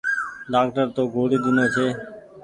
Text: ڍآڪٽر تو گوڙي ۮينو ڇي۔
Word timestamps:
ڍآڪٽر 0.51 0.87
تو 0.95 1.01
گوڙي 1.13 1.37
ۮينو 1.43 1.65
ڇي۔ 1.73 1.87